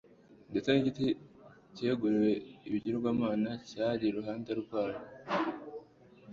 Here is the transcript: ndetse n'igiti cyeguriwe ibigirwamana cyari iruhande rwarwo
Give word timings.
ndetse 0.51 0.67
n'igiti 0.71 1.05
cyeguriwe 1.75 2.31
ibigirwamana 2.67 3.51
cyari 3.69 4.03
iruhande 4.07 4.51
rwarwo 4.61 5.05